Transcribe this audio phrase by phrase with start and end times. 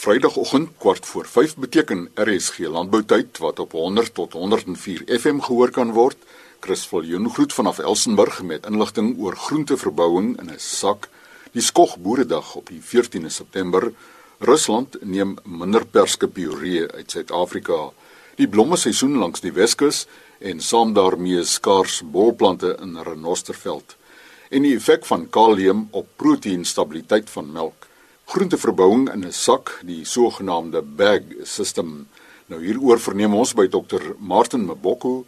[0.00, 5.92] Vrydagoggend kwart voor 5 beteken RSG Landboutyd wat op 100 tot 104 FM gehoor kan
[5.92, 6.16] word.
[6.60, 11.08] Chris Viljoen groet vanaf Elsenburg met inligting oor groenteverbouing in 'n sak.
[11.52, 13.92] Die Skog Boeredag op die 14de September.
[14.38, 17.92] Rusland neem minder perskepuree uit Suid-Afrika.
[18.34, 20.06] Die blommeseisoen langs die Weskus
[20.38, 23.96] en saam daarmee skaars bolplante in Renosterveld.
[24.48, 27.88] En die effek van kalium op proteïenstabiliteit van melk
[28.30, 32.08] groenteverbouing in 'n sak, die sogenaamde bag system.
[32.46, 34.14] Nou hieroor verneem ons by Dr.
[34.18, 35.24] Martin Maboko,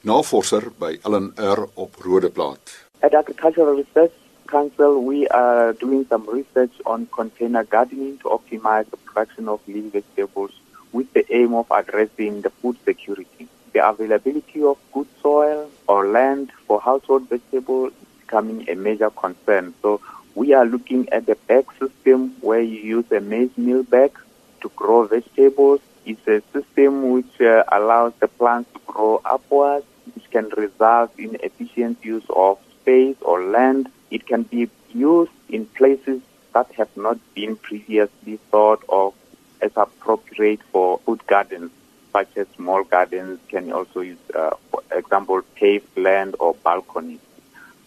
[0.00, 2.86] navorser by LNR op Rodeplaat.
[2.98, 4.14] At Agricultural Research
[4.46, 9.90] Council, we are doing some research on container gardening to optimize the production of leafy
[9.90, 10.52] vegetables
[10.90, 13.48] with the aim of addressing the food security.
[13.72, 19.74] The availability of good soil or land for household vegetables is becoming a major concern.
[19.82, 20.00] So
[20.34, 24.18] we are looking at the bag system where you use a maize meal bag
[24.60, 25.80] to grow vegetables.
[26.04, 31.36] It's a system which uh, allows the plants to grow upwards, which can result in
[31.36, 33.88] efficient use of space or land.
[34.10, 36.20] It can be used in places
[36.52, 39.14] that have not been previously thought of
[39.60, 41.70] as appropriate for food gardens,
[42.12, 47.20] such as small gardens can also use, uh, for example, paved land or balconies.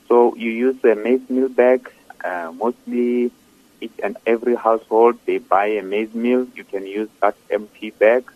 [0.08, 1.92] So you use a maize meal bag
[2.24, 3.32] uh, mostly
[3.82, 6.48] each and every household, they buy a maize meal.
[6.56, 8.30] You can use that empty bag,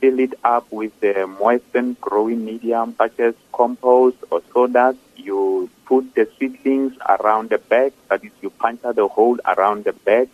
[0.00, 4.98] fill it up with a moistened growing medium such as compost or sawdust.
[5.16, 9.92] You put the seedlings around the bag, that is, you puncture the hole around the
[9.92, 10.28] bag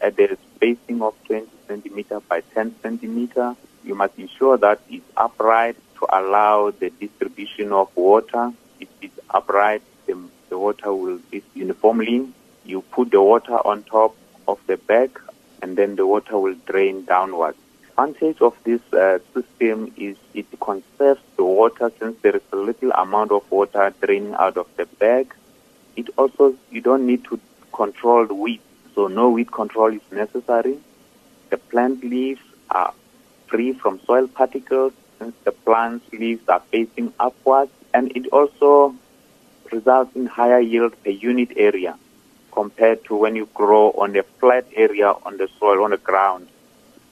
[0.00, 3.54] at the spacing of 20 centimeter by 10 centimeter.
[3.84, 8.52] You must ensure that it's upright to allow the distribution of water.
[8.78, 12.32] If it's upright, the, the water will be uniformly
[12.70, 14.14] you put the water on top
[14.46, 15.20] of the bag
[15.60, 17.58] and then the water will drain downwards.
[17.98, 22.92] Advantage of this uh, system is it conserves the water since there is a little
[22.92, 25.34] amount of water draining out of the bag.
[25.96, 27.38] It also you don't need to
[27.74, 28.60] control the weed,
[28.94, 30.78] so no weed control is necessary.
[31.50, 32.40] The plant leaves
[32.70, 32.94] are
[33.48, 38.94] free from soil particles since the plant's leaves are facing upwards, and it also
[39.70, 41.98] results in higher yield per unit area
[42.52, 46.48] compared to when you grow on a flat area on the soil, on the ground.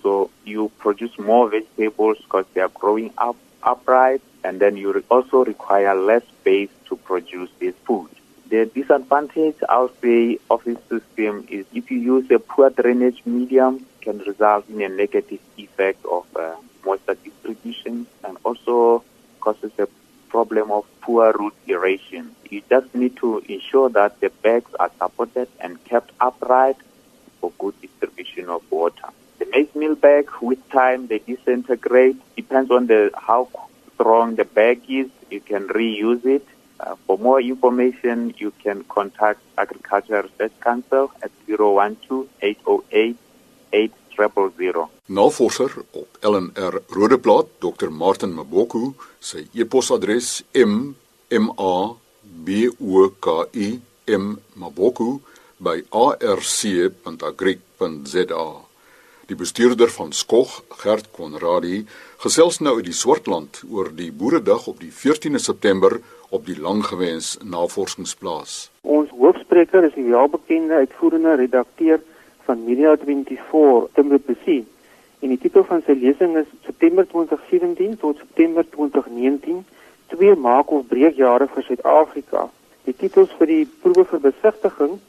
[0.03, 5.44] So you produce more vegetables because they are growing up upright, and then you also
[5.44, 8.09] require less space to produce this food.
[8.48, 13.84] The disadvantage, I'll say, of this system is if you use a poor drainage medium,
[14.00, 19.04] can result in a negative effect of uh, moisture distribution and also
[19.41, 19.87] causes a
[20.28, 22.34] problem of poor root aeration.
[22.50, 26.77] You just need to ensure that the bags are supported and kept upright
[27.41, 29.09] for good distribution of water.
[29.39, 32.16] The maize meal bag, with time, they disintegrate.
[32.37, 33.49] Depends on the how
[33.94, 35.09] strong the bag is.
[35.31, 36.47] You can reuse it.
[36.81, 43.16] Uh, for more information, you can contact Agriculture Research Council at 012 808
[43.72, 43.99] 8000.
[45.09, 45.84] Navorser
[46.23, 47.91] LNR Rodeplaat, Dr.
[47.91, 50.95] Martin Maboko, sy e-posadres m
[51.31, 55.21] m a b o k i m maboko
[55.59, 57.09] by arc.agric.za.
[59.28, 61.84] Die bestuurder van Skog, Gert Konradi,
[62.23, 67.37] gesels nou uit die Swartland oor die Boeredag op die 14de September op die langgewens
[67.45, 68.71] navorsingsplaas.
[68.83, 72.01] Ons hoofspreker is die welbekende uitvoerende redakteur
[72.49, 74.65] van Media 24, Timbre Pessie.
[75.19, 79.65] En die titel van sy lesing is September 2017 tot September 2019,
[80.15, 82.45] twee maak of breekjare vir Suid-Afrika.
[82.87, 85.01] Die titels vir die proewe vir besigtiging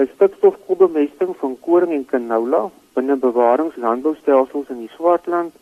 [0.00, 2.62] is stikstofkolbemesting van koring en canola
[2.96, 5.52] binne bewaringslandboustelsels in die Swartland,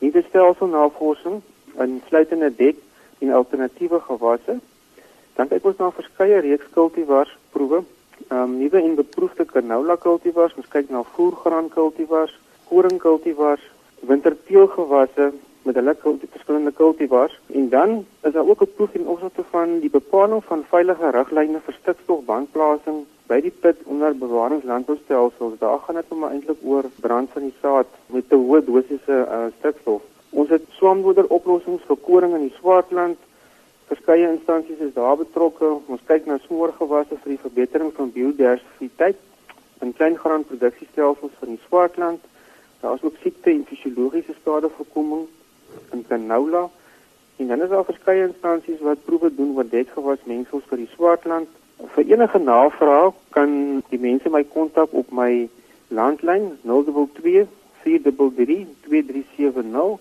[0.00, 1.42] nuwe stelselnavorsing
[1.84, 2.80] in sluitende dek
[3.20, 4.58] en alternatiewe gewasse.
[5.36, 7.82] Dan kyk ons na verskeie reeks kultivars proewe,
[8.32, 12.32] um, nuwe en beproefde canola kultivars, ons kyk na voergraan kultivars,
[12.68, 13.62] koringkultivars,
[14.00, 15.32] winterteelgewasse
[15.66, 15.96] met hulle
[16.30, 20.64] verskillende kultivars en dan is daar ook 'n proef in opsigte van die bepaling van
[20.68, 25.58] veilige riglyne vir stikstofbandplasing by die put onder bewaringslandboustelsels.
[25.58, 29.46] Daar gaan dit maar eintlik oor brand van die saad met te hoë dosisse uh,
[29.58, 30.02] stikstof.
[30.30, 33.18] Ons het swamdoder oplossings vir koring in die Swartland.
[33.86, 35.68] Verskeie instansies is daar betrokke.
[35.86, 39.18] Ons kyk na smoorgewasse vir die verbetering van biodiversiteit
[39.80, 42.20] in kleingraanproduksiestelsels van die Swartland.
[42.80, 45.26] Daar is ook siekte en fisiologiese skadevoorkoming
[45.92, 46.68] in canola
[47.36, 51.48] en dan is daar verskeie instansies wat proewe doen oor dekgewasmengsels vir die Swartland.
[51.94, 55.48] Vir enige navraag kan die mense my kontak op my
[55.88, 57.48] landlyn 022
[57.82, 60.00] 433 2370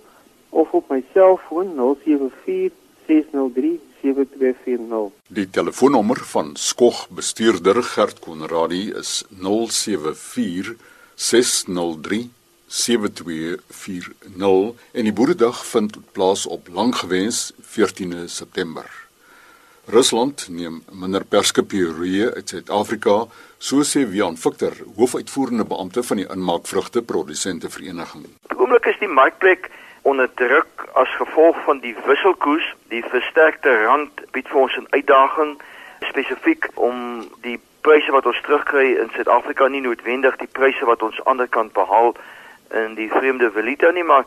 [0.50, 2.71] of op my selfoon 074
[3.07, 5.12] 603 7240.
[5.28, 10.75] Die telefoonnommer van Skog bestuurder Gert Konradi is 074
[11.16, 12.30] 603
[12.67, 19.03] 7240 en die boeredag vind plaas op Langgewens 14 September.
[19.85, 23.25] Rusland neem minder perskepierie uit Suid-Afrika,
[23.57, 28.25] so sê Wian Victor, hoofuitvoerende beampte van die inmaakvrugte produsente vereniging.
[28.50, 29.69] Die oomblik is die markplek
[30.01, 35.61] onder druk as gevolg van die wisselkoers, die versterkte rand bied vir ons 'n uitdaging
[36.09, 41.25] spesifiek om die pryse wat ons terugkry in Suid-Afrika nie noodwendig die pryse wat ons
[41.25, 42.18] ander kant behaal
[42.71, 44.25] in die vreemde valuta nie, maar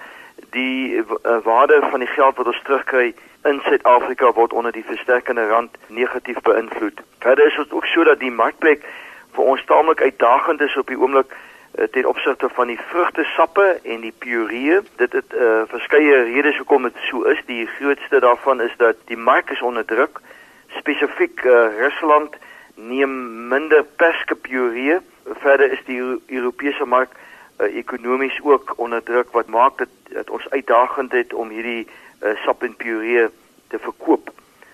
[0.50, 3.14] die uh, waarde van die geld wat ons terugkry
[3.44, 7.00] in Suid-Afrika word onder die versterkende rand negatief beïnvloed.
[7.18, 8.84] Verder is dit ook so dat die markplek
[9.32, 11.34] vir ons taamlik uitdagend is op die oomblik
[11.78, 14.80] Eh, ten opsigte van die vrugtesappe en die puree.
[14.96, 17.38] Dit het uh, verskeie redes hoekom dit so is.
[17.46, 20.20] Die grootste daarvan is dat die mark is onder druk.
[20.68, 22.36] Spesifiek uh, Rusland
[22.74, 23.12] neem
[23.48, 24.96] minder perskepuree.
[25.44, 27.12] Verder is die Europese mark
[27.58, 31.86] uh, ekonomies ook onder druk wat maak dit dat ons uitdagend het om hierdie
[32.22, 33.26] uh, sap en puree
[33.68, 34.30] te verkoop.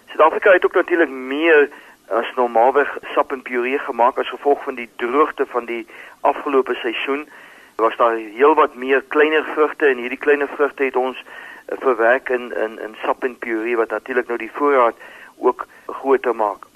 [0.06, 1.70] Suid-Afrika het ook natuurlik meer
[2.08, 5.86] as normaalweg sap en puree gemaak as gevolg van die droogte van die
[6.20, 7.28] afgelope seisoen.
[7.76, 12.52] Was daar heelwat meer kleiner vrugte en hierdie kleiner vrugte het ons uh, verwerk in
[12.52, 14.96] in in sap en puree wat natuurlik nou die voorraad
[15.36, 16.66] ook groter maak.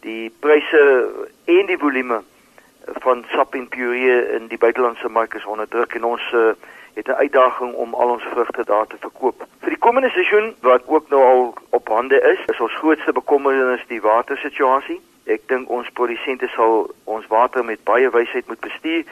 [0.00, 0.82] Die pryse
[1.44, 2.22] en die volume
[2.92, 6.50] van sap en puree in die buitelandse mark is onder druk en ons uh,
[6.94, 9.46] het 'n uitdaging om al ons vrugte daar te verkoop.
[9.60, 13.84] Vir die komende seisoen wat ook nou al op hande is, is ons grootste bekommernis
[13.86, 15.00] die watersituasie.
[15.24, 19.04] Ek dink ons produsente sal ons water met baie wysheid moet bestuur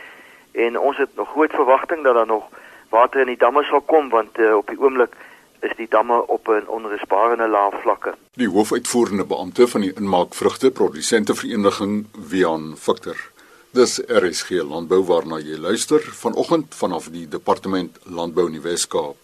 [0.52, 2.44] en ons het nog groot verwagting dat daar nog
[2.88, 5.16] water in die damme sal kom want uh, op die oomblik
[5.60, 8.14] is die damme op 'n onrusbare lae vlakke.
[8.34, 13.16] Die hoofuitvoerende beampte van die inmaakvrugte produsente vereniging Wian Victor
[13.74, 19.16] Dis RSG Landbou waarna jy luister vanoggend vanaf die departement Landbou in die Wes-Kaap.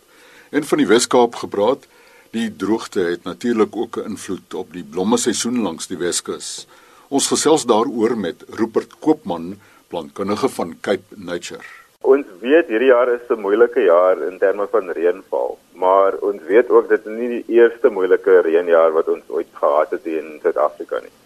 [0.50, 1.86] En van die Wes-Kaap gepraat,
[2.34, 6.66] die droogte het natuurlik ook 'n invloed op die blommeseisoen langs die Weskus.
[7.08, 11.64] Ons gesels daaroor met Rupert Koopman, plantkundige van Cape Nature.
[12.00, 16.68] Ons weet hierdie jaar is 'n moeilike jaar in terme van reënval, maar ons weet
[16.70, 21.00] ook dit is nie die eerste moeilike reënjaar wat ons ooit gehad het in Suid-Afrika
[21.00, 21.16] nie.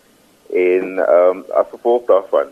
[0.77, 2.47] En ehm um, as gevolg daarvan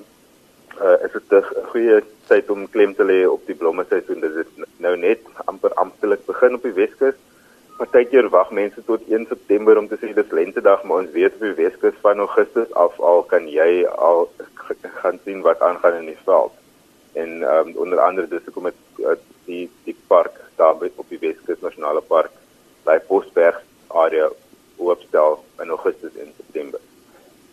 [0.81, 4.21] uh, is dit 'n goeie tyd om klem te lê op die blommeseisoen.
[4.21, 7.15] Dit is nou net amper amptelik begin op die Weskus.
[7.77, 11.41] Partykeer wag mense tot 1 September om te sê dis lentedag, maar ons weet op
[11.41, 14.31] die Weskus van Augustus af al kan jy al
[15.03, 16.53] gaan sien wat aangaan in die veld.
[17.13, 21.61] En um, onder andere dis hoekom dit uh, die die park daar op die Weskus
[21.61, 22.31] Nasionale Park
[22.85, 24.31] by Bosberg area
[24.77, 26.81] oopstel in Augustus en September.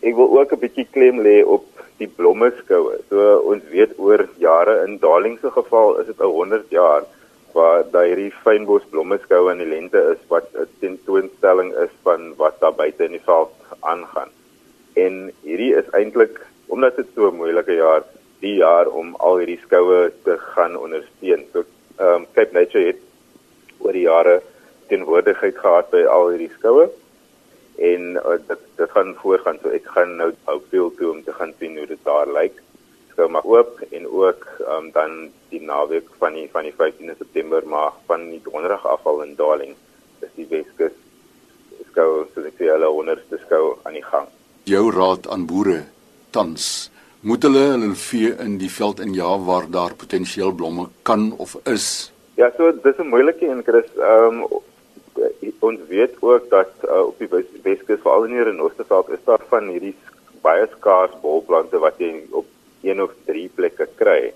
[0.02, 1.64] Ek wil ook 'n bietjie klem lê op
[1.98, 2.98] die blommeskoue.
[3.08, 3.18] So
[3.52, 7.04] ons weet oor jare in Darling se geval is dit 'n 100 jaar
[7.54, 12.60] waar daai hierdie fynbos blommeskoue in die lente is wat 'n tentoonstelling is van wat
[12.60, 14.30] daar buite in die veld aangaan.
[15.04, 18.02] En hierdie is eintlik omdat dit so 'n moeilike jaar
[18.40, 21.44] die jaar om al hierdie skoue te gaan ondersteun.
[21.52, 21.64] So
[21.98, 23.00] ehm um, Cape Nature het
[23.78, 24.42] oor die jare
[24.88, 26.90] teenwoordigheid gehad by al hierdie skoue
[27.90, 31.54] en uh, dit dit gaan voortgaan so ek gaan nou hoopveel toe om te gaan
[31.58, 32.60] sien hoe dit daar lyk.
[33.12, 35.16] Skou maar oop en ook um, dan
[35.50, 39.34] die naweek van die van die 15de September maar van die donderdag af al in
[39.40, 39.74] Darling
[40.22, 40.94] is die Weskus
[41.92, 44.28] skou so ek sê hulle onderste skou aan die gang.
[44.70, 45.82] Jou raad aan boere
[46.32, 46.88] tans
[47.22, 51.56] moet hulle hulle vee in die veld in ja waar daar potensieel blomme kan of
[51.70, 52.12] is?
[52.40, 53.88] Ja so dis 'n moeilike een Chris.
[53.98, 54.60] Ehm um,
[55.62, 57.28] ons weet ook dat uh, op die
[57.62, 59.94] Weskus veral in die Renosterveld is daar van hierdie
[60.42, 62.48] baie skaars bolplante wat jy op
[62.82, 64.32] een of drie plekke kry.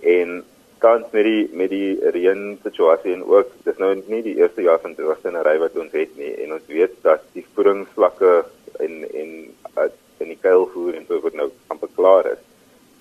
[0.00, 0.40] En
[0.82, 4.80] tans met die met die reën situasie en ook dis nou nie die eerste jaar
[4.82, 8.32] van droogtenery wat ons het nie en ons weet dat die voedingsvlakke
[8.82, 9.30] en en
[9.76, 9.88] uh,
[10.22, 12.42] in die kuilvoer en so word nou amper klaar is.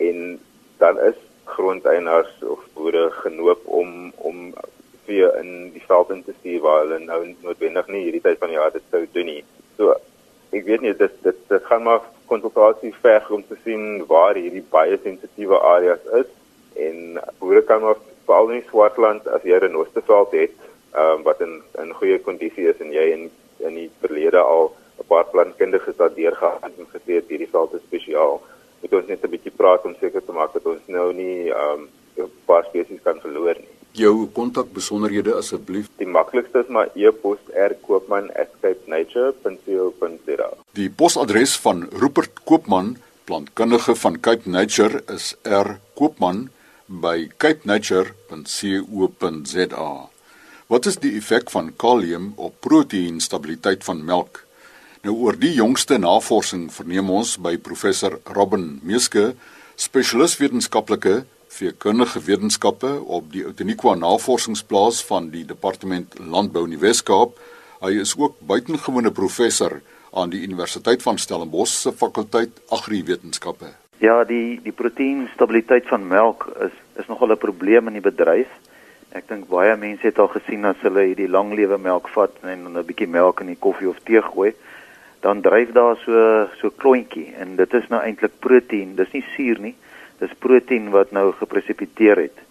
[0.10, 0.40] En
[0.82, 1.18] dan is
[1.56, 4.01] grondeienaars of boere genoop om
[5.12, 8.54] vee in die veld in te stuur waar hulle nou noodwendig nie hierdie tyd van
[8.54, 9.44] die jaar dit sou doen nie.
[9.78, 9.96] So
[10.56, 14.64] ek weet nie dit dit dit gaan maar konsultasie verg om te sien waar hierdie
[14.76, 16.30] baie sensitiewe areas is
[16.88, 20.56] en boere kan maar veral in Swartland as jy 'n Oosterveld het
[20.96, 23.30] um, wat in in goeie kondisie is en jy in
[23.68, 27.88] in die verlede al 'n paar plantkundiges daar deurgegaan en gesê het hierdie veld is
[27.88, 28.42] spesiaal.
[28.82, 31.90] Moet ons net 'n bietjie praat om seker te maak dat ons nou nie um,
[32.18, 33.81] 'n paar spesies kan verloor nie.
[33.98, 35.90] Jou kontakbesonderhede asseblief?
[36.00, 40.50] Die maklikste is maar e-pos rkoopman@capenature.co.za.
[40.78, 46.50] Die posadres van Rupert Koopman, plantkundige van Cape Nature is rkoopman
[46.86, 50.10] by capenature.co.za.
[50.68, 54.46] Wat is die effek van kalium op proteïenstabiliteit van melk?
[55.02, 59.32] Nou oor die jongste navorsing verneem ons by professor Robin Meeske,
[59.76, 67.36] spesialis wetenskaplike veekundige wetenskappe op die Outeniqua Navorsingsplaas van die Departement Landbou in die Wes-Kaap.
[67.84, 69.82] Hy is ook buitengewone professor
[70.16, 73.74] aan die Universiteit van Stellenbosch se fakulteit Agriwetenskappe.
[74.02, 78.48] Ja, die die proteïnstabiliteit van melk is is nogal 'n probleem in die bedryf.
[79.12, 82.68] Ek dink baie mense het al gesien as hulle hierdie lang lewe melk vat en
[82.68, 84.54] 'n bietjie melk in die koffie of tee gooi,
[85.20, 88.96] dan dryf daar so so klontjie en dit is nou eintlik proteïen.
[88.96, 89.76] Dis nie suur nie
[90.22, 92.44] dis proteïen wat nou gepresipiteer het,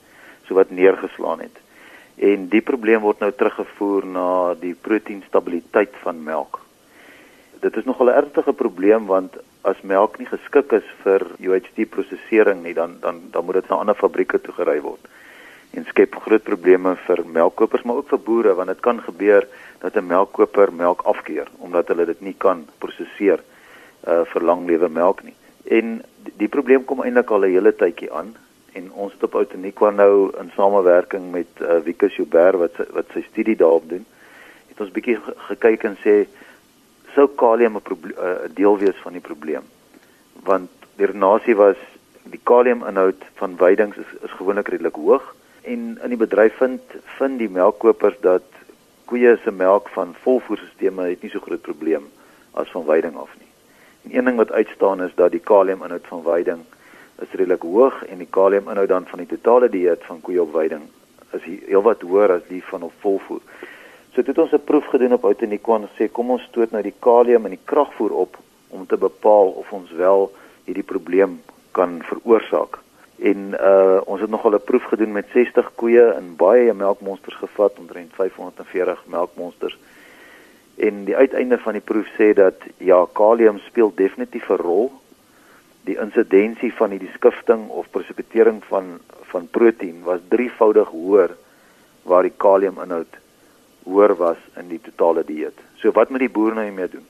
[0.46, 1.60] so wat neergeslaan het.
[2.20, 6.58] En die probleem word nou teruggevoer na die proteïnstabiliteit van melk.
[7.62, 12.62] Dit is nogal 'n ernstige probleem want as melk nie geskik is vir UHT prosesering
[12.62, 15.00] nie, dan dan dan moet dit na ander fabrieke toe gery word.
[15.70, 19.46] En skep groot probleme vir melkkopers maar ook vir boere want dit kan gebeur
[19.80, 23.40] dat 'n melkkoper melk afkeur omdat hulle dit nie kan prosesseer
[24.06, 25.34] uh vir lang lewe melk nie.
[25.64, 28.36] En die, die probleem kom eintlik al 'n hele tydjie aan
[28.72, 33.22] en ons het op Outeniqua nou in samewerking met uh, Wikus Joubert wat wat sy
[33.22, 34.06] studie daarop doen,
[34.68, 35.18] het ons bietjie
[35.50, 36.26] gekyk en sê
[37.14, 39.64] sou kalium 'n uh, deel wees van die probleem.
[40.44, 41.76] Want die redenasie was
[42.22, 46.82] die kaliuminhoud van weidings is, is gewoonlik redelik hoog en in die bedryf vind
[47.18, 48.46] vind die melkkopers dat
[49.10, 52.06] koeie se melk van volvoerstelsels het nie so groot probleem
[52.52, 53.49] as van weiding af nie.
[54.02, 56.60] En een ding wat uitstaan is dat die kaliuminhoud van weiding
[57.20, 60.82] is redelik hoog en die kaliuminhoud dan van die totale dieet van koeie op weiding
[61.30, 63.40] is heelwat hoër as die van op volvoer.
[64.14, 66.98] So dit ons 'n proef gedoen op Outeniqua en sê kom ons stoot nou die
[66.98, 68.38] kalium in die kragvoer op
[68.68, 70.32] om te bepaal of ons wel
[70.64, 72.78] hierdie probleem kan veroorsaak.
[73.18, 77.78] En uh ons het nogal 'n proef gedoen met 60 koeie in baie melkmonsters gevat,
[77.78, 79.78] omtrent 540 melkmonsters
[80.76, 84.92] En die uiteinde van die proef sê dat ja, kalium speel definitief 'n rol.
[85.84, 89.00] Die insidensie van hierdie skifting of presipitering van
[89.30, 91.36] van proteïen was drievoudig hoër
[92.02, 93.16] waar die kaliuminhoud
[93.82, 95.58] hoër was in die totale dieet.
[95.76, 97.06] So wat moet die boer nou hiermee doen?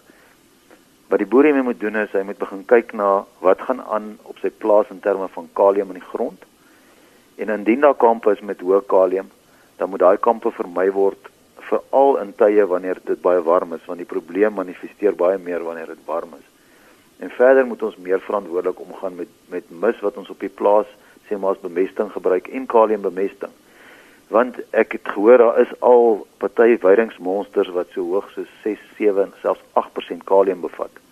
[1.08, 4.18] Wat die boer hiermee moet doen is hy moet begin kyk na wat gaan aan
[4.22, 6.44] op sy plaas in terme van kalium in die grond.
[7.36, 9.30] En indien daar kampe is met hoë kalium,
[9.76, 11.30] dan moet daai kampe vermy word
[11.70, 15.92] veral in tye wanneer dit baie warm is want die probleem manifesteer baie meer wanneer
[15.94, 16.46] dit warm is.
[17.20, 20.88] En verder moet ons meer verantwoordelik omgaan met met mis wat ons op die plaas
[21.28, 23.52] sê maar as bemesting gebruik en kaliumbemesting.
[24.30, 29.32] Want ek het gehoor daar is al party weidingsmonsters wat so hoog so 6, 7,
[29.42, 31.02] selfs 8% kalium bevat.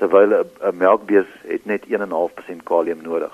[0.00, 3.32] Terwyl 'n melkbees het net 1.5% kalium nodig.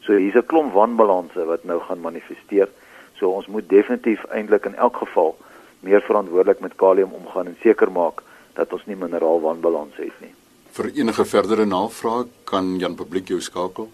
[0.00, 2.68] So hier's 'n klomp wanbalanse wat nou gaan manifesteer.
[3.14, 5.36] So ons moet definitief eintlik in elk geval
[5.80, 8.22] meer verantwoordelik met kalium omgaan en seker maak
[8.58, 10.34] dat ons nie mineraalwanbalans het nie.
[10.76, 13.88] Vir enige verdere navrae kan Jan Publiek jou skakel.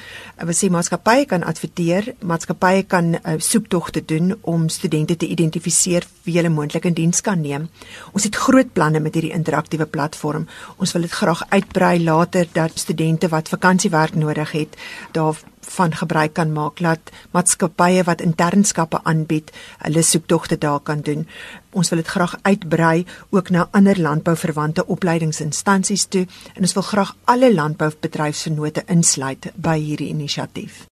[0.44, 6.36] Ons sê maatskappye kan adverteer, maatskappye kan uh, soektogte doen om studente te identifiseer wie
[6.40, 7.70] hulle moontlik in diens kan neem.
[8.12, 10.48] Ons het groot planne met hierdie interaktiewe platform.
[10.78, 14.80] Ons wil dit graag uitbrei later dat studente wat vakansiewerk nodig het,
[15.16, 19.52] daar van gebruik kan maak dat maatskappye wat internskappe aanbied,
[19.86, 21.28] hulle soektogte daar kan doen.
[21.74, 27.16] Ons wil dit graag uitbrei ook na ander landbouverwante opleidingsinstansies toe en ons wil graag
[27.24, 30.88] alle landboubedryfsvennote insluit by hierdie inisiatief.